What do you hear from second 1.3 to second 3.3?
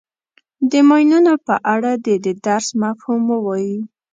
په اړه دې د درس مفهوم